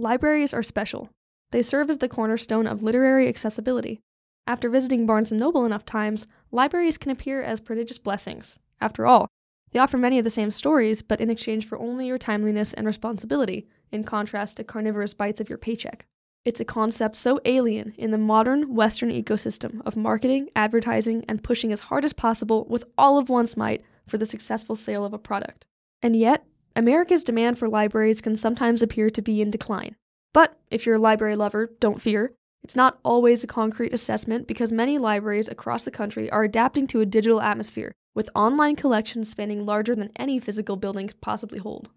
Libraries 0.00 0.54
are 0.54 0.62
special. 0.62 1.10
They 1.50 1.62
serve 1.62 1.90
as 1.90 1.98
the 1.98 2.08
cornerstone 2.08 2.66
of 2.66 2.82
literary 2.82 3.28
accessibility. 3.28 4.00
After 4.46 4.70
visiting 4.70 5.04
Barnes 5.04 5.30
& 5.32 5.32
Noble 5.32 5.66
enough 5.66 5.84
times, 5.84 6.26
libraries 6.50 6.96
can 6.96 7.10
appear 7.10 7.42
as 7.42 7.60
prodigious 7.60 7.98
blessings. 7.98 8.58
After 8.80 9.06
all, 9.06 9.28
they 9.72 9.78
offer 9.78 9.98
many 9.98 10.16
of 10.16 10.24
the 10.24 10.30
same 10.30 10.50
stories, 10.52 11.02
but 11.02 11.20
in 11.20 11.28
exchange 11.28 11.68
for 11.68 11.78
only 11.78 12.06
your 12.06 12.16
timeliness 12.16 12.72
and 12.72 12.86
responsibility, 12.86 13.68
in 13.92 14.02
contrast 14.02 14.56
to 14.56 14.64
carnivorous 14.64 15.12
bites 15.12 15.38
of 15.38 15.50
your 15.50 15.58
paycheck. 15.58 16.06
It's 16.46 16.60
a 16.60 16.64
concept 16.64 17.18
so 17.18 17.38
alien 17.44 17.92
in 17.98 18.10
the 18.10 18.16
modern 18.16 18.74
Western 18.74 19.10
ecosystem 19.10 19.82
of 19.84 19.98
marketing, 19.98 20.48
advertising, 20.56 21.26
and 21.28 21.44
pushing 21.44 21.74
as 21.74 21.80
hard 21.80 22.06
as 22.06 22.14
possible 22.14 22.66
with 22.70 22.84
all 22.96 23.18
of 23.18 23.28
one's 23.28 23.54
might 23.54 23.84
for 24.08 24.16
the 24.16 24.24
successful 24.24 24.76
sale 24.76 25.04
of 25.04 25.12
a 25.12 25.18
product. 25.18 25.66
And 26.00 26.16
yet, 26.16 26.46
America's 26.76 27.24
demand 27.24 27.58
for 27.58 27.68
libraries 27.68 28.20
can 28.20 28.36
sometimes 28.36 28.82
appear 28.82 29.10
to 29.10 29.22
be 29.22 29.42
in 29.42 29.50
decline. 29.50 29.96
But 30.32 30.58
if 30.70 30.86
you're 30.86 30.96
a 30.96 31.00
library 31.00 31.36
lover, 31.36 31.72
don't 31.80 32.00
fear. 32.00 32.32
It's 32.62 32.76
not 32.76 32.98
always 33.02 33.42
a 33.42 33.48
concrete 33.48 33.92
assessment 33.92 34.46
because 34.46 34.70
many 34.70 34.98
libraries 34.98 35.48
across 35.48 35.84
the 35.84 35.90
country 35.90 36.30
are 36.30 36.44
adapting 36.44 36.86
to 36.88 37.00
a 37.00 37.06
digital 37.06 37.40
atmosphere, 37.40 37.92
with 38.14 38.30
online 38.34 38.76
collections 38.76 39.30
spanning 39.30 39.64
larger 39.64 39.94
than 39.94 40.12
any 40.16 40.38
physical 40.38 40.76
building 40.76 41.08
could 41.08 41.20
possibly 41.20 41.58
hold. 41.58 41.90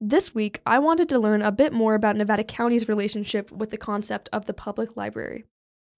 This 0.00 0.34
week, 0.34 0.60
I 0.66 0.78
wanted 0.78 1.08
to 1.10 1.18
learn 1.18 1.42
a 1.42 1.52
bit 1.52 1.72
more 1.72 1.94
about 1.94 2.16
Nevada 2.16 2.44
County's 2.44 2.88
relationship 2.88 3.50
with 3.50 3.70
the 3.70 3.76
concept 3.76 4.28
of 4.32 4.46
the 4.46 4.54
public 4.54 4.96
library. 4.96 5.44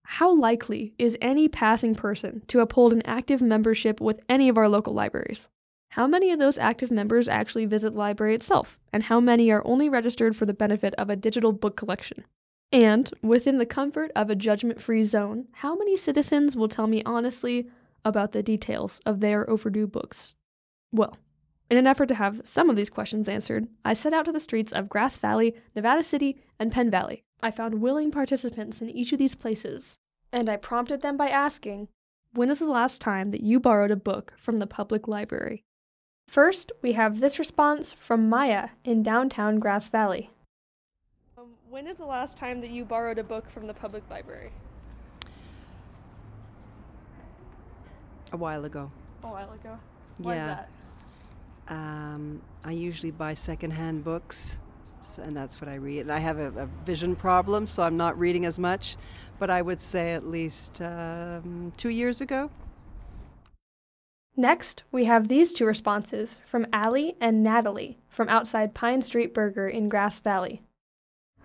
How 0.04 0.32
likely 0.32 0.95
is 0.98 1.18
any 1.20 1.48
passing 1.48 1.95
person 1.95 2.42
to 2.46 2.60
uphold 2.60 2.92
an 2.92 3.02
active 3.02 3.42
membership 3.42 4.00
with 4.00 4.22
any 4.28 4.48
of 4.48 4.56
our 4.56 4.68
local 4.68 4.92
libraries? 4.92 5.48
How 5.96 6.06
many 6.06 6.30
of 6.30 6.38
those 6.38 6.59
active 6.59 6.91
members 6.91 7.27
actually 7.27 7.64
visit 7.64 7.95
the 7.95 7.98
library 7.98 8.34
itself, 8.34 8.78
and 8.92 9.04
how 9.04 9.18
many 9.18 9.50
are 9.50 9.66
only 9.66 9.88
registered 9.88 10.37
for 10.37 10.45
the 10.45 10.52
benefit 10.52 10.92
of 10.98 11.09
a 11.09 11.16
digital 11.16 11.54
book 11.54 11.74
collection? 11.74 12.27
And, 12.70 13.10
within 13.23 13.56
the 13.56 13.64
comfort 13.64 14.12
of 14.14 14.28
a 14.28 14.34
judgment 14.34 14.78
free 14.78 15.04
zone, 15.04 15.46
how 15.52 15.74
many 15.74 15.96
citizens 15.96 16.54
will 16.54 16.68
tell 16.68 16.87
me 16.87 17.02
honestly 17.04 17.70
about 18.04 18.32
the 18.32 18.43
details 18.43 19.01
of 19.07 19.20
their 19.20 19.48
overdue 19.48 19.87
books? 19.87 20.35
Well, 20.93 21.16
in 21.70 21.79
an 21.79 21.87
effort 21.87 22.09
to 22.09 22.15
have 22.16 22.42
some 22.45 22.68
of 22.68 22.76
these 22.76 22.90
questions 22.90 23.26
answered, 23.26 23.66
I 23.82 23.95
set 23.95 24.13
out 24.13 24.26
to 24.26 24.32
the 24.32 24.38
streets 24.38 24.73
of 24.73 24.90
Grass 24.90 25.16
Valley, 25.16 25.54
Nevada 25.74 26.02
City, 26.02 26.42
and 26.59 26.70
Penn 26.70 26.90
Valley. 26.90 27.24
I 27.40 27.51
found 27.51 27.80
willing 27.80 28.10
participants 28.10 28.82
in 28.82 28.90
each 28.90 29.15
of 29.15 29.18
these 29.18 29.35
places, 29.35 29.96
and 30.30 30.51
I 30.51 30.57
prompted 30.59 31.01
them 31.01 31.16
by 31.16 31.30
asking, 31.30 31.88
When 32.35 32.51
is 32.51 32.59
the 32.59 32.66
last 32.66 33.01
time 33.01 33.30
that 33.30 33.40
you 33.40 33.59
borrowed 33.59 33.90
a 33.90 33.96
book 33.96 34.35
from 34.37 34.59
the 34.59 34.66
public 34.66 35.09
library? 35.09 35.65
First, 36.29 36.73
we 36.82 36.93
have 36.93 37.21
this 37.21 37.38
response 37.38 37.95
from 37.95 38.29
Maya 38.29 38.69
in 38.85 39.02
downtown 39.02 39.59
Grass 39.59 39.88
Valley. 39.88 40.30
Um, 41.38 41.46
when 41.71 41.87
is 41.87 41.96
the 41.96 42.05
last 42.05 42.37
time 42.37 42.60
that 42.60 42.71
you 42.71 42.85
borrowed 42.85 43.19
a 43.19 43.24
book 43.24 43.49
from 43.51 43.66
the 43.66 43.73
public 43.73 44.02
library? 44.10 44.52
A 48.32 48.37
while 48.37 48.65
ago. 48.65 48.91
A 49.23 49.29
while 49.29 49.51
ago. 49.52 49.79
Why 50.19 50.35
yeah. 50.35 50.41
is 50.41 50.57
that? 50.57 50.69
Um, 51.69 52.43
I 52.65 52.73
usually 52.73 53.13
buy 53.13 53.32
secondhand 53.32 54.04
books, 54.04 54.59
and 55.23 55.35
that's 55.35 55.60
what 55.60 55.71
I 55.71 55.77
read. 55.77 56.10
I 56.10 56.19
have 56.19 56.38
a, 56.38 56.49
a 56.49 56.66
vision 56.85 57.16
problem, 57.16 57.66
so 57.66 57.82
I'm 57.82 57.97
not 57.97 58.19
reading 58.19 58.45
as 58.45 58.59
much, 58.59 58.97
but 59.38 59.49
I 59.49 59.63
would 59.63 59.80
say 59.80 60.13
at 60.13 60.27
least 60.27 60.82
um, 60.82 61.73
two 61.77 61.88
years 61.88 62.21
ago. 62.21 62.51
Next, 64.38 64.82
we 64.92 65.06
have 65.06 65.28
these 65.28 65.54
two 65.54 65.65
responses 65.65 66.41
from 66.44 66.66
Allie 66.70 67.16
and 67.22 67.42
Natalie 67.42 67.97
from 68.06 68.28
outside 68.28 68.75
Pine 68.75 69.00
Street 69.00 69.32
Burger 69.32 69.66
in 69.66 69.88
Grass 69.88 70.19
Valley. 70.20 70.60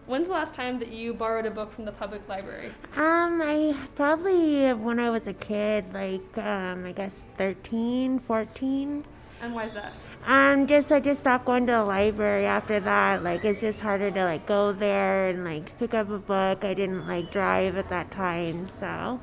When's 0.07 0.27
the 0.27 0.33
last 0.33 0.53
time 0.53 0.77
that 0.79 0.89
you 0.89 1.13
borrowed 1.13 1.45
a 1.45 1.51
book 1.51 1.71
from 1.71 1.85
the 1.85 1.93
public 1.93 2.27
library? 2.27 2.67
Um, 2.97 3.41
I 3.41 3.77
probably 3.95 4.73
when 4.73 4.99
I 4.99 5.09
was 5.09 5.27
a 5.29 5.33
kid, 5.33 5.85
like 5.93 6.37
um, 6.37 6.85
I 6.85 6.91
guess 6.91 7.27
13, 7.37 8.19
14. 8.19 9.05
And 9.41 9.55
why 9.55 9.63
is 9.63 9.73
that? 9.73 9.93
Um, 10.25 10.67
just 10.67 10.91
I 10.91 10.99
just 10.99 11.21
stopped 11.21 11.45
going 11.45 11.65
to 11.67 11.71
the 11.71 11.83
library 11.85 12.45
after 12.45 12.81
that. 12.81 13.23
Like 13.23 13.45
it's 13.45 13.61
just 13.61 13.79
harder 13.79 14.11
to 14.11 14.25
like 14.25 14.45
go 14.45 14.73
there 14.73 15.29
and 15.29 15.45
like 15.45 15.77
pick 15.79 15.93
up 15.93 16.09
a 16.09 16.19
book. 16.19 16.65
I 16.65 16.73
didn't 16.73 17.07
like 17.07 17.31
drive 17.31 17.77
at 17.77 17.87
that 17.87 18.11
time, 18.11 18.67
so 18.67 19.21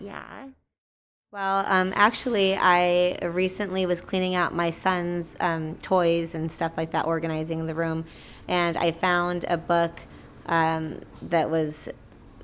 yeah. 0.00 0.46
Well, 1.32 1.64
um, 1.66 1.94
actually, 1.96 2.56
I 2.56 3.16
recently 3.22 3.86
was 3.86 4.02
cleaning 4.02 4.34
out 4.34 4.54
my 4.54 4.68
son's 4.68 5.34
um, 5.40 5.76
toys 5.76 6.34
and 6.34 6.52
stuff 6.52 6.72
like 6.76 6.92
that, 6.92 7.06
organizing 7.06 7.66
the 7.66 7.74
room, 7.74 8.04
and 8.48 8.76
I 8.76 8.92
found 8.92 9.46
a 9.48 9.56
book 9.56 9.98
um, 10.44 11.00
that 11.22 11.48
was 11.48 11.88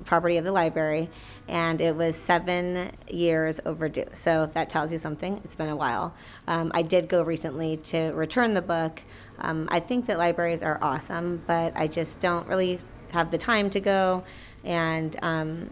property 0.05 0.37
of 0.37 0.43
the 0.43 0.51
library, 0.51 1.07
and 1.47 1.79
it 1.81 1.95
was 1.95 2.15
seven 2.15 2.91
years 3.07 3.59
overdue. 3.63 4.07
So 4.15 4.41
if 4.41 4.55
that 4.55 4.71
tells 4.71 4.91
you 4.91 4.97
something, 4.97 5.39
it's 5.43 5.53
been 5.53 5.69
a 5.69 5.75
while. 5.75 6.15
Um, 6.47 6.71
I 6.73 6.81
did 6.81 7.09
go 7.09 7.21
recently 7.21 7.77
to 7.77 8.09
return 8.13 8.55
the 8.55 8.63
book. 8.63 9.03
Um, 9.37 9.69
I 9.71 9.81
think 9.81 10.07
that 10.07 10.17
libraries 10.17 10.63
are 10.63 10.79
awesome, 10.81 11.43
but 11.45 11.73
I 11.75 11.85
just 11.85 12.19
don't 12.19 12.47
really 12.47 12.79
have 13.11 13.29
the 13.29 13.37
time 13.37 13.69
to 13.69 13.79
go, 13.79 14.23
and 14.63 15.15
um, 15.21 15.69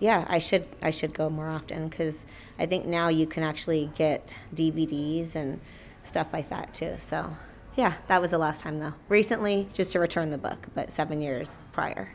yeah, 0.00 0.24
I 0.28 0.38
should 0.38 0.68
I 0.82 0.90
should 0.90 1.12
go 1.12 1.28
more 1.28 1.48
often 1.48 1.88
because 1.88 2.24
I 2.58 2.66
think 2.66 2.86
now 2.86 3.08
you 3.08 3.26
can 3.26 3.42
actually 3.42 3.90
get 3.94 4.36
DVDs 4.54 5.34
and 5.34 5.60
stuff 6.02 6.28
like 6.32 6.48
that 6.50 6.74
too. 6.74 6.96
So 6.98 7.36
yeah, 7.76 7.94
that 8.08 8.20
was 8.20 8.30
the 8.30 8.38
last 8.38 8.60
time 8.60 8.78
though. 8.80 8.94
Recently, 9.08 9.68
just 9.72 9.92
to 9.92 10.00
return 10.00 10.30
the 10.30 10.38
book, 10.38 10.68
but 10.74 10.92
seven 10.92 11.20
years 11.20 11.50
prior. 11.72 12.14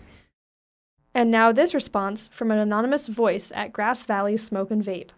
And 1.14 1.30
now 1.30 1.52
this 1.52 1.74
response 1.74 2.28
from 2.28 2.52
an 2.52 2.58
anonymous 2.58 3.08
voice 3.08 3.52
at 3.54 3.72
Grass 3.72 4.06
Valley 4.06 4.36
Smoke 4.36 4.72
and 4.72 4.84
Vape. 4.84 5.12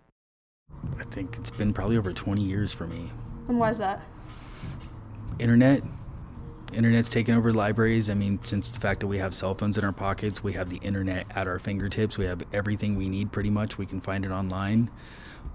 I 0.99 1.03
think 1.03 1.37
it's 1.37 1.51
been 1.51 1.73
probably 1.73 1.97
over 1.97 2.11
20 2.11 2.41
years 2.41 2.73
for 2.73 2.85
me. 2.85 3.09
And 3.47 3.59
why 3.59 3.69
is 3.69 3.77
that? 3.77 4.01
Internet. 5.39 5.83
Internet's 6.75 7.07
taken 7.07 7.35
over 7.35 7.53
libraries. 7.53 8.09
I 8.09 8.15
mean, 8.15 8.39
since 8.43 8.67
the 8.67 8.79
fact 8.79 8.99
that 8.99 9.07
we 9.07 9.17
have 9.17 9.33
cell 9.33 9.55
phones 9.55 9.77
in 9.77 9.85
our 9.85 9.93
pockets, 9.93 10.43
we 10.43 10.53
have 10.53 10.69
the 10.69 10.77
internet 10.77 11.25
at 11.33 11.47
our 11.47 11.57
fingertips. 11.57 12.17
We 12.17 12.25
have 12.25 12.43
everything 12.51 12.95
we 12.95 13.07
need 13.07 13.31
pretty 13.31 13.49
much. 13.49 13.77
We 13.77 13.85
can 13.85 14.01
find 14.01 14.25
it 14.25 14.31
online. 14.31 14.91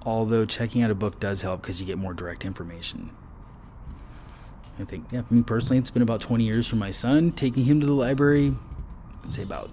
Although 0.06 0.46
checking 0.46 0.82
out 0.82 0.90
a 0.90 0.94
book 0.94 1.20
does 1.20 1.42
help 1.42 1.60
because 1.60 1.78
you 1.78 1.86
get 1.86 1.98
more 1.98 2.14
direct 2.14 2.46
information. 2.46 3.10
I 4.78 4.84
think, 4.84 5.08
yeah, 5.10 5.20
I 5.30 5.34
mean, 5.34 5.44
personally, 5.44 5.78
it's 5.78 5.90
been 5.90 6.00
about 6.00 6.22
20 6.22 6.42
years 6.42 6.66
for 6.66 6.76
my 6.76 6.90
son. 6.90 7.32
Taking 7.32 7.64
him 7.64 7.80
to 7.80 7.86
the 7.86 7.92
library, 7.92 8.54
I'd 9.22 9.34
say 9.34 9.42
about 9.42 9.70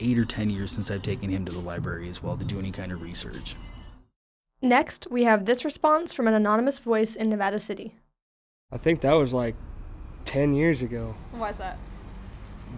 eight 0.00 0.18
or 0.18 0.26
10 0.26 0.50
years 0.50 0.70
since 0.70 0.90
I've 0.90 1.02
taken 1.02 1.30
him 1.30 1.46
to 1.46 1.52
the 1.52 1.60
library 1.60 2.10
as 2.10 2.22
well 2.22 2.36
to 2.36 2.44
do 2.44 2.58
any 2.58 2.72
kind 2.72 2.92
of 2.92 3.00
research. 3.00 3.56
Next, 4.60 5.06
we 5.10 5.24
have 5.24 5.46
this 5.46 5.64
response 5.64 6.12
from 6.12 6.26
an 6.26 6.34
anonymous 6.34 6.78
voice 6.78 7.16
in 7.16 7.30
Nevada 7.30 7.58
City. 7.58 7.94
I 8.70 8.76
think 8.76 9.00
that 9.00 9.14
was 9.14 9.32
like 9.32 9.54
10 10.28 10.52
years 10.52 10.82
ago. 10.82 11.14
Why 11.32 11.48
is 11.48 11.56
that? 11.56 11.78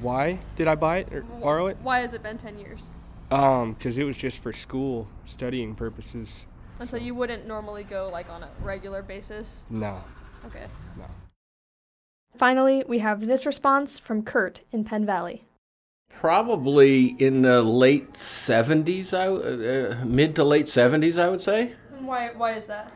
Why 0.00 0.38
did 0.55 0.69
I 0.69 0.77
buy 0.77 0.99
it 0.99 1.12
or 1.12 1.22
borrow 1.22 1.66
it? 1.66 1.77
Why 1.83 1.99
has 1.99 2.15
it 2.15 2.22
been 2.22 2.38
10 2.38 2.61
years? 2.61 2.91
Um, 3.33 3.72
because 3.72 3.99
it 3.99 4.05
was 4.05 4.16
just 4.16 4.38
for 4.38 4.53
school 4.53 5.09
studying 5.27 5.75
purposes. 5.75 6.47
And 6.78 6.89
so 6.89 6.97
you 6.97 7.12
wouldn't 7.12 7.49
normally 7.49 7.83
go 7.83 8.09
like 8.12 8.31
on 8.31 8.44
a 8.44 8.49
regular 8.62 9.03
basis? 9.03 9.66
No, 9.69 10.00
Okay. 10.47 10.65
no. 10.97 11.05
Finally, 12.37 12.84
we 12.87 13.00
have 13.00 13.27
this 13.27 13.44
response 13.44 13.99
from 13.99 14.22
Kurt 14.22 14.60
in 14.71 14.84
Penn 14.84 15.05
Valley. 15.05 15.43
Probably 16.09 17.16
in 17.19 17.43
the 17.43 17.62
late 17.62 18.12
70s, 18.15 19.12
I, 19.12 19.27
uh, 19.27 20.05
mid 20.05 20.37
to 20.37 20.44
late 20.44 20.66
70s, 20.66 21.19
I 21.19 21.28
would 21.28 21.43
say. 21.43 21.75
Why, 21.99 22.31
why 22.37 22.53
is 22.53 22.66
that? 22.69 22.93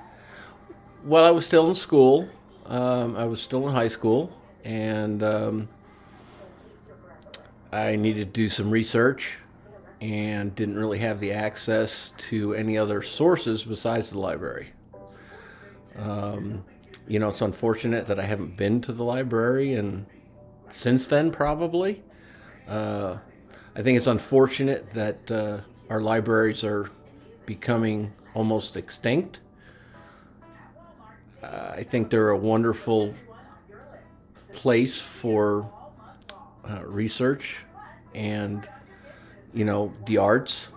Well, 1.05 1.25
I 1.25 1.33
was 1.33 1.45
still 1.45 1.69
in 1.69 1.75
school. 1.75 2.29
Um, 2.67 3.17
I 3.17 3.25
was 3.27 3.43
still 3.43 3.69
in 3.69 3.75
high 3.75 3.89
school, 3.89 4.33
and 4.65 5.23
um, 5.23 5.69
I 7.73 7.97
needed 7.97 8.33
to 8.35 8.41
do 8.41 8.49
some 8.49 8.71
research 8.71 9.39
and 10.01 10.55
didn't 10.55 10.77
really 10.77 10.99
have 10.99 11.21
the 11.21 11.33
access 11.33 12.13
to 12.17 12.55
any 12.55 12.77
other 12.77 13.03
sources 13.03 13.65
besides 13.65 14.11
the 14.11 14.19
library. 14.19 14.69
Um, 15.97 16.65
you 17.07 17.19
know, 17.19 17.29
it's 17.29 17.43
unfortunate 17.43 18.07
that 18.07 18.19
I 18.19 18.23
haven't 18.23 18.57
been 18.57 18.81
to 18.83 18.93
the 18.93 19.05
library, 19.05 19.75
and 19.75 20.07
since 20.71 21.07
then, 21.07 21.31
probably. 21.31 22.03
Uh, 22.67 23.19
I 23.77 23.83
think 23.83 23.97
it's 23.97 24.07
unfortunate 24.07 24.91
that 24.95 25.31
uh, 25.31 25.61
our 25.91 26.01
libraries 26.01 26.65
are 26.65 26.91
becoming 27.47 28.13
almost 28.35 28.77
extinct. 28.77 29.41
Uh, 31.43 31.73
I 31.77 31.83
think 31.83 32.09
they're 32.09 32.31
a 32.31 32.39
wonderful 32.39 33.15
place 34.55 35.01
for 35.01 35.71
uh, 36.69 36.83
research 36.85 37.59
and, 38.15 38.69
you 39.53 39.65
know, 39.65 39.93
the 40.07 40.19
arts. 40.19 40.71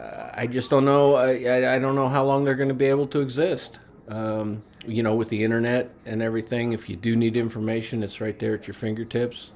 Uh, 0.00 0.30
I 0.34 0.46
just 0.46 0.70
don't 0.70 0.84
know. 0.84 1.14
I, 1.14 1.74
I, 1.74 1.78
don't 1.78 1.94
know 1.94 2.08
how 2.08 2.24
long 2.24 2.44
they're 2.44 2.54
going 2.54 2.68
to 2.68 2.74
be 2.74 2.86
able 2.86 3.06
to 3.08 3.20
exist. 3.20 3.78
Um, 4.08 4.62
you 4.86 5.02
know, 5.02 5.14
with 5.14 5.28
the 5.28 5.42
internet 5.42 5.90
and 6.04 6.22
everything, 6.22 6.72
if 6.72 6.88
you 6.88 6.96
do 6.96 7.16
need 7.16 7.36
information, 7.36 8.02
it's 8.02 8.20
right 8.20 8.38
there 8.38 8.54
at 8.54 8.66
your 8.66 8.74
fingertips. 8.74 9.50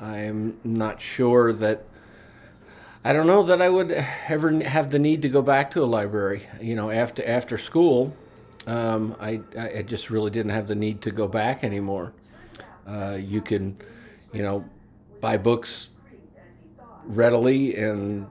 I'm 0.00 0.58
not 0.64 1.00
sure 1.00 1.52
that. 1.54 1.84
I 3.02 3.14
don't 3.14 3.26
know 3.26 3.42
that 3.44 3.62
I 3.62 3.68
would 3.68 3.92
ever 4.28 4.52
have 4.60 4.90
the 4.90 4.98
need 4.98 5.22
to 5.22 5.28
go 5.28 5.40
back 5.40 5.70
to 5.72 5.82
a 5.82 5.86
library. 5.86 6.46
You 6.60 6.76
know, 6.76 6.90
after 6.90 7.26
after 7.26 7.56
school, 7.56 8.14
um, 8.70 9.16
I 9.20 9.40
I 9.58 9.82
just 9.82 10.10
really 10.10 10.30
didn't 10.30 10.52
have 10.52 10.68
the 10.68 10.74
need 10.74 11.02
to 11.02 11.10
go 11.10 11.26
back 11.26 11.64
anymore. 11.64 12.12
Uh, 12.86 13.18
you 13.20 13.40
can, 13.40 13.76
you 14.32 14.42
know, 14.42 14.64
buy 15.20 15.36
books 15.36 15.90
readily 17.04 17.76
and 17.76 18.26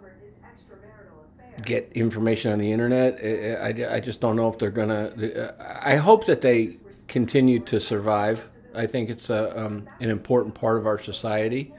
get 1.66 1.92
information 1.94 2.54
on 2.54 2.60
the 2.60 2.72
internet. 2.72 3.16
I, 3.62 3.98
I 3.98 4.00
just 4.00 4.22
don't 4.22 4.38
know 4.38 4.48
if 4.48 4.58
they're 4.58 4.72
going 4.72 4.90
to. 4.90 5.56
I 5.84 5.96
hope 5.96 6.26
that 6.26 6.42
they 6.42 6.78
continue 7.08 7.60
to 7.60 7.80
survive. 7.80 8.48
I 8.74 8.86
think 8.88 9.10
it's 9.10 9.30
a, 9.30 9.60
um, 9.60 9.88
an 10.00 10.10
important 10.10 10.56
part 10.56 10.78
of 10.78 10.86
our 10.86 11.00
society 11.00 11.74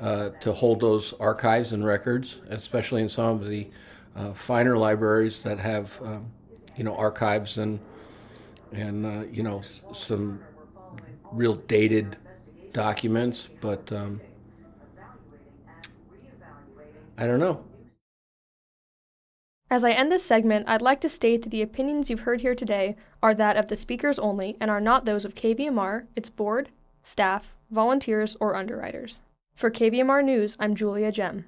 uh, 0.00 0.30
to 0.40 0.52
hold 0.52 0.80
those 0.80 1.14
archives 1.20 1.72
and 1.72 1.86
records, 1.86 2.42
especially 2.50 3.00
in 3.00 3.08
some 3.08 3.36
of 3.36 3.48
the 3.48 3.66
uh, 4.14 4.34
finer 4.34 4.76
libraries 4.76 5.42
that 5.44 5.58
have, 5.58 5.98
um, 6.02 6.26
you 6.76 6.84
know, 6.84 6.94
archives 6.96 7.56
and 7.58 7.78
and 8.72 9.06
uh, 9.06 9.24
you 9.30 9.42
know 9.42 9.62
some 9.92 10.40
real 11.32 11.54
dated 11.54 12.16
documents. 12.72 13.48
But 13.60 13.90
um, 13.92 14.20
I 17.16 17.26
don't 17.26 17.40
know. 17.40 17.64
As 19.70 19.82
I 19.82 19.92
end 19.92 20.12
this 20.12 20.24
segment, 20.24 20.68
I'd 20.68 20.82
like 20.82 21.00
to 21.00 21.08
state 21.08 21.42
that 21.42 21.48
the 21.48 21.62
opinions 21.62 22.08
you've 22.08 22.20
heard 22.20 22.42
here 22.42 22.54
today 22.54 22.96
are 23.22 23.34
that 23.34 23.56
of 23.56 23.68
the 23.68 23.76
speakers 23.76 24.18
only 24.18 24.56
and 24.60 24.70
are 24.70 24.80
not 24.80 25.04
those 25.04 25.24
of 25.24 25.34
KVMR, 25.34 26.06
its 26.14 26.28
board, 26.28 26.68
staff, 27.02 27.54
volunteers, 27.70 28.36
or 28.40 28.54
underwriters. 28.54 29.20
For 29.56 29.70
KVMR 29.70 30.24
News, 30.24 30.56
I'm 30.60 30.74
Julia 30.74 31.10
Gem. 31.10 31.46